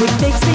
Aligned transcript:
music 0.00 0.18
takes 0.20 0.47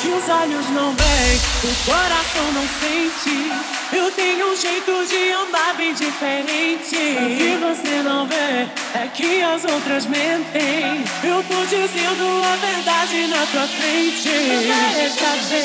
que 0.00 0.08
os 0.08 0.28
olhos 0.28 0.70
não 0.70 0.94
veem, 0.94 1.40
o 1.64 1.74
coração 1.84 2.52
não 2.52 2.66
sente. 2.80 3.52
Eu 3.92 4.10
tenho 4.12 4.52
um 4.52 4.56
jeito 4.56 4.92
de 5.06 5.32
andar 5.32 5.74
bem 5.76 5.92
diferente. 5.92 6.96
O 6.96 7.36
que 7.36 7.56
você 7.60 8.02
não 8.02 8.26
vê 8.26 8.68
é 8.94 9.08
que 9.12 9.42
as 9.42 9.64
outras 9.64 10.06
mentem. 10.06 11.04
Eu 11.24 11.42
tô 11.42 11.64
dizendo 11.64 12.42
a 12.44 12.56
verdade 12.56 13.26
na 13.26 13.46
tua 13.46 13.66
frente. 13.66 14.28
Veja 14.28 15.32
bem, 15.50 15.62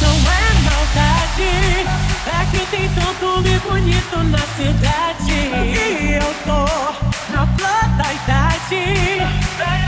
não 0.00 0.16
é 0.32 0.44
maldade. 0.64 1.48
É 2.26 2.46
que 2.50 2.66
tem 2.70 2.88
tanto 2.94 3.26
homem 3.26 3.58
bonito 3.58 4.16
na 4.24 4.38
cidade. 4.56 5.32
E 5.76 6.14
eu 6.14 6.34
tô 6.46 6.64
na 7.32 7.46
flor 7.46 7.88
da 7.96 8.12
idade. 8.14 9.87